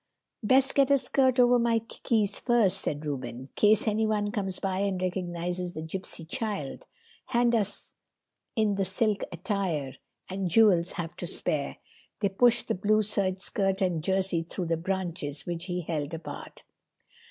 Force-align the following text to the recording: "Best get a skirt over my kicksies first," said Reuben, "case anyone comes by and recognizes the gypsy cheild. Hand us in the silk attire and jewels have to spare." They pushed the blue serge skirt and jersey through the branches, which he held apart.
"Best 0.41 0.73
get 0.73 0.89
a 0.89 0.97
skirt 0.97 1.39
over 1.39 1.59
my 1.59 1.77
kicksies 1.77 2.39
first," 2.39 2.79
said 2.79 3.05
Reuben, 3.05 3.49
"case 3.55 3.87
anyone 3.87 4.31
comes 4.31 4.57
by 4.59 4.79
and 4.79 4.99
recognizes 4.99 5.75
the 5.75 5.83
gypsy 5.83 6.27
cheild. 6.27 6.87
Hand 7.27 7.53
us 7.53 7.93
in 8.55 8.73
the 8.77 8.83
silk 8.83 9.23
attire 9.31 9.97
and 10.27 10.49
jewels 10.49 10.93
have 10.93 11.15
to 11.17 11.27
spare." 11.27 11.77
They 12.19 12.29
pushed 12.29 12.67
the 12.67 12.73
blue 12.73 13.03
serge 13.03 13.37
skirt 13.37 13.79
and 13.79 14.03
jersey 14.03 14.41
through 14.41 14.65
the 14.69 14.75
branches, 14.75 15.45
which 15.45 15.65
he 15.65 15.81
held 15.81 16.15
apart. 16.15 16.63